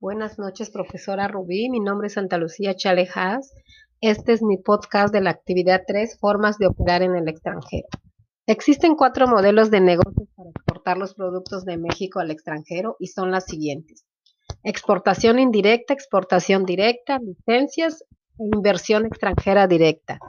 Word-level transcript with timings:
Buenas 0.00 0.38
noches, 0.38 0.70
profesora 0.70 1.26
Rubí. 1.26 1.68
Mi 1.70 1.80
nombre 1.80 2.06
es 2.06 2.12
Santa 2.12 2.38
Lucía 2.38 2.76
Chalejas. 2.76 3.52
Este 4.00 4.32
es 4.32 4.44
mi 4.44 4.56
podcast 4.56 5.12
de 5.12 5.20
la 5.20 5.30
actividad 5.30 5.82
3, 5.88 6.20
formas 6.20 6.56
de 6.58 6.68
operar 6.68 7.02
en 7.02 7.16
el 7.16 7.26
extranjero. 7.26 7.88
Existen 8.46 8.94
cuatro 8.94 9.26
modelos 9.26 9.72
de 9.72 9.80
negocios 9.80 10.28
para 10.36 10.50
exportar 10.50 10.98
los 10.98 11.14
productos 11.14 11.64
de 11.64 11.78
México 11.78 12.20
al 12.20 12.30
extranjero 12.30 12.94
y 13.00 13.08
son 13.08 13.32
las 13.32 13.46
siguientes. 13.46 14.04
Exportación 14.62 15.40
indirecta, 15.40 15.94
exportación 15.94 16.64
directa, 16.64 17.18
licencias 17.18 18.04
e 18.38 18.44
inversión 18.54 19.04
extranjera 19.04 19.66
directa. 19.66 20.20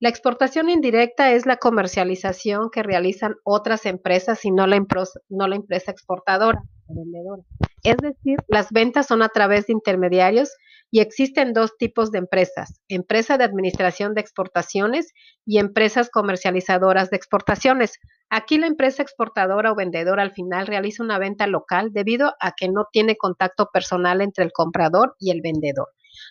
La 0.00 0.10
exportación 0.10 0.68
indirecta 0.68 1.32
es 1.32 1.46
la 1.46 1.56
comercialización 1.56 2.68
que 2.70 2.82
realizan 2.82 3.36
otras 3.42 3.86
empresas 3.86 4.44
y 4.44 4.50
no 4.50 4.66
la, 4.66 4.84
no 5.30 5.48
la 5.48 5.56
empresa 5.56 5.92
exportadora 5.92 6.60
o 6.88 6.94
vendedora. 6.94 7.42
Es 7.84 7.98
decir, 7.98 8.38
las 8.48 8.72
ventas 8.72 9.06
son 9.06 9.22
a 9.22 9.28
través 9.28 9.66
de 9.66 9.74
intermediarios 9.74 10.50
y 10.90 11.00
existen 11.00 11.52
dos 11.52 11.76
tipos 11.76 12.10
de 12.10 12.18
empresas, 12.18 12.80
empresa 12.88 13.36
de 13.36 13.44
administración 13.44 14.14
de 14.14 14.22
exportaciones 14.22 15.12
y 15.44 15.58
empresas 15.58 16.08
comercializadoras 16.08 17.10
de 17.10 17.16
exportaciones. 17.16 17.98
Aquí 18.30 18.56
la 18.56 18.68
empresa 18.68 19.02
exportadora 19.02 19.72
o 19.72 19.74
vendedora 19.74 20.22
al 20.22 20.32
final 20.32 20.66
realiza 20.66 21.02
una 21.02 21.18
venta 21.18 21.46
local 21.46 21.90
debido 21.92 22.32
a 22.40 22.52
que 22.52 22.68
no 22.68 22.86
tiene 22.90 23.16
contacto 23.16 23.68
personal 23.72 24.22
entre 24.22 24.44
el 24.44 24.52
comprador 24.52 25.14
y 25.18 25.30
el 25.30 25.42
vendedor. 25.42 25.88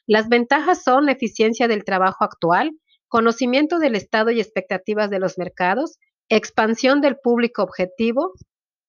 Las 0.08 0.30
ventajas 0.30 0.84
son 0.84 1.08
eficiencia 1.08 1.68
del 1.68 1.84
trabajo 1.84 2.24
actual, 2.24 2.72
conocimiento 3.08 3.78
del 3.78 3.96
estado 3.96 4.32
y 4.32 4.40
expectativas 4.40 5.12
de 5.12 5.20
los 5.20 5.38
mercados, 5.38 6.00
expansión 6.30 7.00
del 7.02 7.18
público 7.18 7.62
objetivo, 7.62 8.34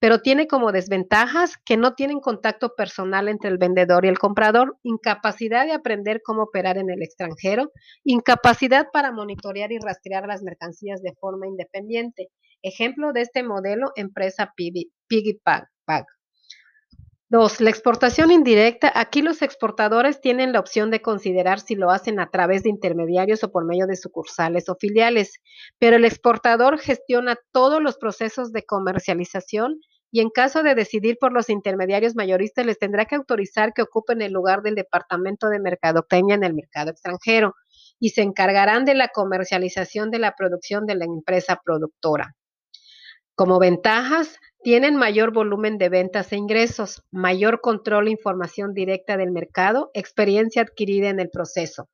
pero 0.04 0.20
tiene 0.20 0.46
como 0.46 0.70
desventajas 0.70 1.56
que 1.64 1.78
no 1.78 1.94
tienen 1.94 2.20
contacto 2.20 2.74
personal 2.74 3.26
entre 3.26 3.48
el 3.48 3.56
vendedor 3.56 4.04
y 4.04 4.08
el 4.08 4.18
comprador, 4.18 4.77
incapacidad 4.82 5.64
de 5.64 5.72
aprender 5.72 6.20
cómo 6.22 6.42
operar 6.42 6.77
en 6.77 6.91
el 6.91 7.02
extranjero, 7.02 7.72
incapacidad 8.05 8.88
para 8.92 9.12
monitorear 9.12 9.72
y 9.72 9.78
rastrear 9.78 10.27
las 10.27 10.42
mercancías 10.42 11.00
de 11.00 11.14
forma 11.14 11.47
independiente. 11.47 12.28
Ejemplo 12.60 13.14
de 13.14 13.22
este 13.22 13.42
modelo, 13.42 13.92
empresa 13.97 14.52
Piggy 14.55 15.41
Pack. 15.42 16.06
Dos, 17.30 17.62
la 17.62 17.70
exportación 17.70 18.30
indirecta. 18.30 18.92
Aquí 18.94 19.22
los 19.22 19.41
exportadores 19.41 20.20
tienen 20.20 20.52
la 20.52 20.60
opción 20.60 20.91
de 20.91 21.00
considerar 21.00 21.58
si 21.58 21.77
lo 21.77 21.91
hacen 21.91 22.20
a 22.20 22.30
través 22.30 22.62
de 22.62 22.69
intermediarios 22.69 23.42
o 23.42 23.50
por 23.50 23.64
medio 23.64 23.86
de 23.86 23.97
sucursales 23.97 24.69
o 24.69 24.77
filiales, 24.78 25.41
pero 25.78 25.97
el 25.97 26.05
exportador 26.05 26.78
gestiona 26.78 27.38
todos 27.52 27.82
los 27.82 27.97
procesos 27.97 28.52
de 28.52 28.64
comercialización 28.64 29.80
y 30.14 30.20
en 30.20 30.30
caso 30.30 30.62
de 30.62 30.76
decidir 30.76 31.18
por 31.20 31.32
los 31.32 31.50
intermediarios 31.50 32.14
mayoristas 32.14 32.64
les 32.64 32.78
tendrá 32.78 33.04
que 33.04 33.16
autorizar 33.16 33.72
que 33.72 33.82
ocupen 33.82 34.22
el 34.22 34.32
lugar 34.32 34.62
del 34.62 34.76
departamento 34.76 35.48
de 35.48 35.58
mercadotecnia 35.58 36.36
en 36.36 36.44
el 36.44 36.54
mercado 36.54 36.92
extranjero 36.92 37.56
y 37.98 38.10
se 38.10 38.22
encargarán 38.22 38.84
de 38.84 38.94
la 38.94 39.08
comercialización 39.08 40.12
de 40.12 40.20
la 40.20 40.36
producción 40.36 40.86
de 40.86 40.94
la 40.94 41.04
empresa 41.04 41.60
productora. 41.64 42.36
Como 43.34 43.58
ventajas, 43.58 44.38
tienen 44.62 44.94
mayor 44.94 45.32
volumen 45.32 45.78
de 45.78 45.88
ventas 45.88 46.32
e 46.32 46.36
ingresos, 46.36 47.02
mayor 47.10 47.60
control 47.60 48.06
e 48.06 48.12
información 48.12 48.72
directa 48.72 49.16
del 49.16 49.32
mercado, 49.32 49.90
experiencia 49.94 50.62
adquirida 50.62 51.08
en 51.08 51.18
el 51.18 51.28
proceso. 51.28 51.88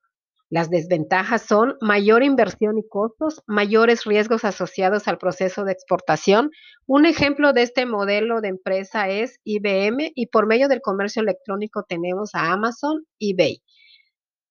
Las 0.51 0.69
desventajas 0.69 1.43
son 1.43 1.77
mayor 1.79 2.23
inversión 2.23 2.77
y 2.77 2.85
costos, 2.85 3.41
mayores 3.47 4.03
riesgos 4.03 4.43
asociados 4.43 5.07
al 5.07 5.17
proceso 5.17 5.63
de 5.63 5.71
exportación. 5.71 6.51
Un 6.85 7.05
ejemplo 7.05 7.53
de 7.53 7.61
este 7.61 7.85
modelo 7.85 8.41
de 8.41 8.49
empresa 8.49 9.07
es 9.07 9.39
IBM 9.45 10.11
y 10.13 10.27
por 10.27 10.47
medio 10.47 10.67
del 10.67 10.81
comercio 10.81 11.21
electrónico 11.21 11.83
tenemos 11.87 12.35
a 12.35 12.51
Amazon, 12.51 13.05
eBay. 13.17 13.63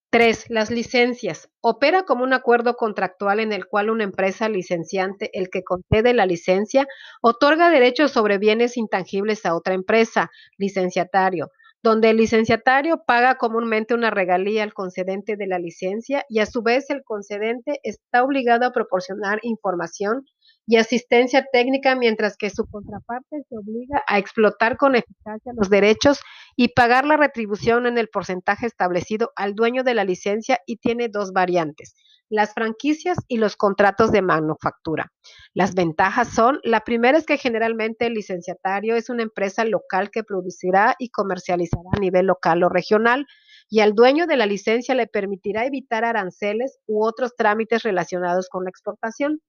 Tres, 0.09 0.47
las 0.49 0.71
licencias. 0.71 1.51
Opera 1.61 2.05
como 2.05 2.25
un 2.25 2.33
acuerdo 2.33 2.77
contractual 2.77 3.39
en 3.39 3.53
el 3.53 3.67
cual 3.67 3.91
una 3.91 4.05
empresa 4.05 4.49
licenciante, 4.49 5.29
el 5.39 5.51
que 5.51 5.63
concede 5.63 6.15
la 6.15 6.25
licencia, 6.25 6.87
otorga 7.21 7.69
derechos 7.69 8.11
sobre 8.11 8.39
bienes 8.39 8.79
intangibles 8.79 9.45
a 9.45 9.55
otra 9.55 9.75
empresa, 9.75 10.31
licenciatario 10.57 11.51
donde 11.83 12.11
el 12.11 12.19
licenciatario 12.19 13.03
paga 13.07 13.37
comúnmente 13.37 13.95
una 13.95 14.11
regalía 14.11 14.63
al 14.63 14.75
concedente 14.75 15.37
de 15.37 15.47
la 15.47 15.59
licencia 15.59 16.25
y 16.29 16.41
a 16.41 16.47
su 16.47 16.63
vez 16.63 16.91
el 16.91 17.03
concedente 17.05 17.81
está 17.83 18.23
obligado 18.23 18.67
a 18.67 18.73
proporcionar 18.73 19.39
información 19.43 20.27
y 20.67 20.77
asistencia 20.77 21.47
técnica, 21.53 21.97
mientras 21.97 22.37
que 22.37 22.51
su 22.51 22.67
contraparte 22.67 23.43
se 23.49 23.57
obliga 23.57 24.03
a 24.07 24.19
explotar 24.19 24.77
con 24.77 24.95
eficacia 24.95 25.53
los 25.57 25.71
derechos 25.71 26.21
y 26.61 26.69
pagar 26.69 27.07
la 27.07 27.17
retribución 27.17 27.87
en 27.87 27.97
el 27.97 28.09
porcentaje 28.09 28.67
establecido 28.67 29.33
al 29.35 29.55
dueño 29.55 29.83
de 29.83 29.95
la 29.95 30.05
licencia 30.05 30.59
y 30.67 30.77
tiene 30.77 31.09
dos 31.09 31.33
variantes 31.33 31.95
las 32.31 32.55
franquicias 32.55 33.19
y 33.29 33.39
los 33.39 33.57
contratos 33.57 34.13
de 34.13 34.23
manufactura. 34.23 35.13
Las 35.53 35.75
ventajas 35.75 36.29
son, 36.29 36.61
la 36.63 36.81
primera 36.81 37.19
es 37.19 37.27
que 37.27 37.37
generalmente 37.37 38.07
el 38.07 38.15
licenciatario 38.15 38.95
es 38.95 39.11
una 39.11 39.25
empresa 39.25 39.65
local 39.65 40.11
que 40.11 40.23
producirá 40.23 40.95
y 40.99 41.11
comercializará 41.11 41.91
a 41.93 41.99
nivel 41.99 42.27
local 42.27 42.63
o 42.63 42.69
regional 42.69 43.27
y 43.69 43.81
al 43.81 43.95
dueño 43.95 44.27
de 44.27 44.37
la 44.37 44.47
licencia 44.47 44.95
le 44.95 45.09
permitirá 45.09 45.67
evitar 45.67 46.05
aranceles 46.05 46.79
u 46.87 47.05
otros 47.05 47.35
trámites 47.37 47.83
relacionados 47.83 48.49
con 48.49 48.65
la 48.65 48.71
exportación. 48.71 49.41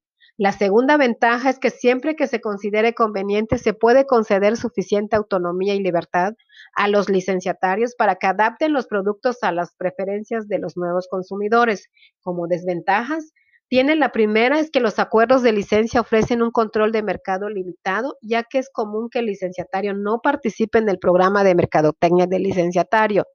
La 0.41 0.53
segunda 0.53 0.97
ventaja 0.97 1.51
es 1.51 1.59
que 1.59 1.69
siempre 1.69 2.15
que 2.15 2.25
se 2.25 2.41
considere 2.41 2.95
conveniente 2.95 3.59
se 3.59 3.75
puede 3.75 4.07
conceder 4.07 4.57
suficiente 4.57 5.15
autonomía 5.15 5.75
y 5.75 5.83
libertad 5.83 6.33
a 6.73 6.87
los 6.87 7.09
licenciatarios 7.09 7.93
para 7.93 8.15
que 8.15 8.25
adapten 8.25 8.73
los 8.73 8.87
productos 8.87 9.43
a 9.43 9.51
las 9.51 9.75
preferencias 9.75 10.47
de 10.47 10.57
los 10.57 10.77
nuevos 10.77 11.07
consumidores. 11.11 11.89
Como 12.21 12.47
desventajas, 12.47 13.33
tiene 13.67 13.95
la 13.95 14.11
primera 14.11 14.59
es 14.59 14.71
que 14.71 14.79
los 14.79 14.97
acuerdos 14.97 15.43
de 15.43 15.51
licencia 15.51 16.01
ofrecen 16.01 16.41
un 16.41 16.49
control 16.49 16.91
de 16.91 17.03
mercado 17.03 17.47
limitado, 17.47 18.17
ya 18.23 18.41
que 18.41 18.57
es 18.57 18.71
común 18.73 19.09
que 19.11 19.19
el 19.19 19.27
licenciatario 19.27 19.93
no 19.93 20.21
participe 20.23 20.79
en 20.79 20.89
el 20.89 20.97
programa 20.97 21.43
de 21.43 21.53
mercadotecnia 21.53 22.25
del 22.25 22.41
licenciatario. 22.41 23.27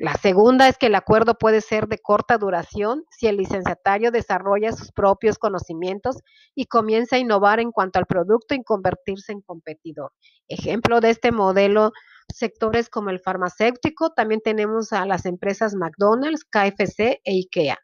La 0.00 0.14
segunda 0.14 0.68
es 0.68 0.78
que 0.78 0.86
el 0.86 0.94
acuerdo 0.94 1.34
puede 1.34 1.60
ser 1.60 1.88
de 1.88 1.98
corta 1.98 2.38
duración 2.38 3.02
si 3.10 3.26
el 3.26 3.36
licenciatario 3.36 4.12
desarrolla 4.12 4.70
sus 4.70 4.92
propios 4.92 5.38
conocimientos 5.38 6.18
y 6.54 6.66
comienza 6.66 7.16
a 7.16 7.18
innovar 7.18 7.58
en 7.58 7.72
cuanto 7.72 7.98
al 7.98 8.06
producto 8.06 8.54
y 8.54 8.62
convertirse 8.62 9.32
en 9.32 9.40
competidor. 9.40 10.12
Ejemplo 10.46 11.00
de 11.00 11.10
este 11.10 11.32
modelo, 11.32 11.90
sectores 12.32 12.90
como 12.90 13.10
el 13.10 13.18
farmacéutico, 13.18 14.10
también 14.10 14.40
tenemos 14.40 14.92
a 14.92 15.04
las 15.04 15.26
empresas 15.26 15.74
McDonald's, 15.74 16.44
KFC 16.44 17.20
e 17.24 17.32
IKEA. 17.32 17.76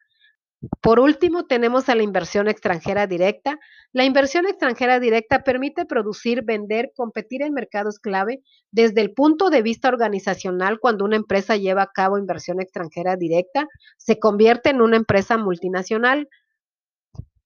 Por 0.80 1.00
último, 1.00 1.46
tenemos 1.46 1.88
a 1.88 1.94
la 1.94 2.02
inversión 2.02 2.48
extranjera 2.48 3.06
directa. 3.06 3.58
La 3.92 4.04
inversión 4.04 4.46
extranjera 4.46 5.00
directa 5.00 5.42
permite 5.42 5.86
producir, 5.86 6.42
vender, 6.42 6.92
competir 6.94 7.42
en 7.42 7.52
mercados 7.52 7.98
clave 7.98 8.42
desde 8.70 9.00
el 9.00 9.12
punto 9.12 9.50
de 9.50 9.62
vista 9.62 9.88
organizacional. 9.88 10.78
Cuando 10.80 11.04
una 11.04 11.16
empresa 11.16 11.56
lleva 11.56 11.82
a 11.82 11.92
cabo 11.92 12.18
inversión 12.18 12.60
extranjera 12.60 13.16
directa, 13.16 13.66
se 13.96 14.18
convierte 14.18 14.70
en 14.70 14.82
una 14.82 14.96
empresa 14.96 15.36
multinacional. 15.38 16.28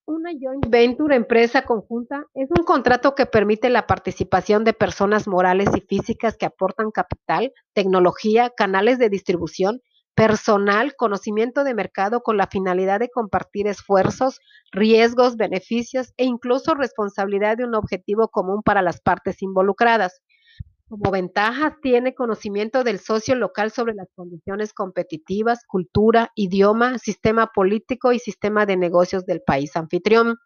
Una 0.05 0.31
joint 0.31 0.67
venture, 0.67 1.15
empresa 1.15 1.63
conjunta, 1.63 2.25
es 2.33 2.49
un 2.49 2.65
contrato 2.65 3.13
que 3.13 3.27
permite 3.27 3.69
la 3.69 3.85
participación 3.85 4.63
de 4.63 4.73
personas 4.73 5.27
morales 5.27 5.69
y 5.75 5.81
físicas 5.81 6.35
que 6.35 6.47
aportan 6.47 6.89
capital, 6.89 7.53
tecnología, 7.73 8.49
canales 8.49 8.97
de 8.97 9.09
distribución 9.09 9.81
personal, 10.15 10.95
conocimiento 10.95 11.63
de 11.63 11.73
mercado 11.73 12.21
con 12.21 12.37
la 12.37 12.47
finalidad 12.47 12.99
de 12.99 13.09
compartir 13.09 13.67
esfuerzos, 13.67 14.39
riesgos, 14.71 15.37
beneficios 15.37 16.13
e 16.17 16.25
incluso 16.25 16.73
responsabilidad 16.75 17.57
de 17.57 17.65
un 17.65 17.75
objetivo 17.75 18.27
común 18.27 18.61
para 18.63 18.81
las 18.81 18.99
partes 19.01 19.41
involucradas. 19.41 20.21
Como 20.89 21.11
ventajas, 21.11 21.73
tiene 21.83 22.15
conocimiento 22.15 22.83
del 22.83 22.97
socio 22.99 23.35
local 23.35 23.69
sobre 23.69 23.93
las 23.93 24.07
condiciones 24.15 24.73
competitivas, 24.73 25.59
cultura, 25.67 26.31
idioma, 26.33 26.97
sistema 26.97 27.51
político 27.53 28.11
y 28.11 28.17
sistema 28.17 28.65
de 28.65 28.75
negocios 28.75 29.27
del 29.27 29.43
país 29.43 29.75
anfitrión. 29.75 30.37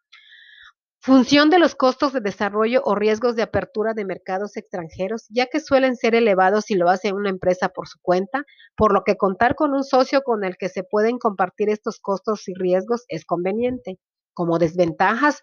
Función 1.06 1.50
de 1.50 1.60
los 1.60 1.76
costos 1.76 2.14
de 2.14 2.22
desarrollo 2.22 2.82
o 2.86 2.96
riesgos 2.96 3.36
de 3.36 3.44
apertura 3.44 3.94
de 3.94 4.06
mercados 4.06 4.56
extranjeros, 4.56 5.26
ya 5.28 5.48
que 5.48 5.60
suelen 5.60 5.98
ser 5.98 6.16
elevados 6.16 6.64
si 6.64 6.76
lo 6.76 6.90
hace 6.90 7.12
una 7.12 7.30
empresa 7.30 7.68
por 7.68 7.90
su 7.90 8.00
cuenta, 8.02 8.46
por 8.78 8.94
lo 8.94 9.04
que 9.04 9.18
contar 9.18 9.56
con 9.56 9.74
un 9.74 9.84
socio 9.84 10.22
con 10.22 10.46
el 10.46 10.56
que 10.56 10.70
se 10.70 10.86
pueden 10.86 11.18
compartir 11.18 11.70
estos 11.70 12.00
costos 12.00 12.48
y 12.48 12.54
riesgos 12.54 13.04
es 13.10 13.26
conveniente. 13.26 14.00
Como 14.34 14.60
desventajas, 14.60 15.42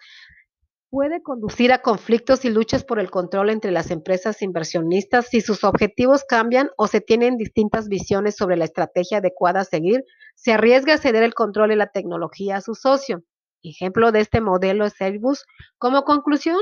puede 0.89 1.23
conducir 1.23 1.75
a 1.75 1.83
conflictos 1.83 2.47
y 2.47 2.49
luchas 2.49 2.83
por 2.83 2.99
el 2.99 3.11
control 3.11 3.51
entre 3.51 3.71
las 3.71 3.91
empresas 3.91 4.41
inversionistas 4.41 5.27
si 5.27 5.43
sus 5.43 5.63
objetivos 5.63 6.25
cambian 6.25 6.71
o 6.79 6.87
se 6.87 7.03
tienen 7.03 7.37
distintas 7.37 7.89
visiones 7.89 8.35
sobre 8.35 8.56
la 8.56 8.65
estrategia 8.65 9.19
adecuada 9.19 9.61
a 9.61 9.65
seguir, 9.65 10.05
se 10.37 10.55
arriesga 10.55 10.95
a 10.95 10.99
ceder 10.99 11.23
el 11.23 11.35
control 11.35 11.73
y 11.73 11.77
la 11.77 11.89
tecnología 11.89 12.56
a 12.56 12.61
su 12.63 12.75
socio. 12.75 13.25
Ejemplo 13.62 14.12
de 14.12 14.21
este 14.21 14.41
modelo 14.41 14.85
es 14.85 15.01
Airbus. 15.01 15.45
Como 15.79 16.05
conclusión, 16.05 16.61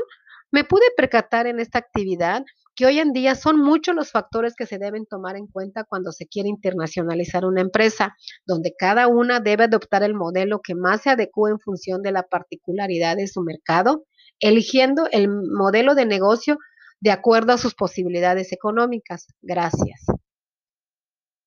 me 0.50 0.64
pude 0.64 0.84
percatar 0.96 1.46
en 1.46 1.60
esta 1.60 1.78
actividad 1.78 2.44
que 2.74 2.86
hoy 2.86 3.00
en 3.00 3.12
día 3.12 3.34
son 3.34 3.58
muchos 3.58 3.94
los 3.94 4.12
factores 4.12 4.54
que 4.54 4.64
se 4.64 4.78
deben 4.78 5.04
tomar 5.04 5.36
en 5.36 5.48
cuenta 5.48 5.84
cuando 5.84 6.12
se 6.12 6.26
quiere 6.26 6.48
internacionalizar 6.48 7.44
una 7.44 7.60
empresa, 7.60 8.16
donde 8.46 8.72
cada 8.78 9.08
una 9.08 9.40
debe 9.40 9.64
adoptar 9.64 10.04
el 10.04 10.14
modelo 10.14 10.60
que 10.62 10.76
más 10.76 11.02
se 11.02 11.10
adecue 11.10 11.50
en 11.50 11.58
función 11.58 12.02
de 12.02 12.12
la 12.12 12.22
particularidad 12.22 13.16
de 13.16 13.26
su 13.26 13.42
mercado, 13.42 14.04
eligiendo 14.38 15.08
el 15.10 15.28
modelo 15.28 15.96
de 15.96 16.06
negocio 16.06 16.56
de 17.00 17.10
acuerdo 17.10 17.52
a 17.52 17.58
sus 17.58 17.74
posibilidades 17.74 18.52
económicas. 18.52 19.26
Gracias. 19.42 20.06